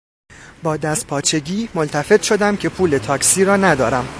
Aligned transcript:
با 0.63 0.77
دستپاچگی 0.77 1.69
ملتفت 1.75 2.21
شدم 2.23 2.57
که 2.57 2.69
پول 2.69 2.97
تاکسی 2.97 3.45
را 3.45 3.55
ندارم. 3.57 4.07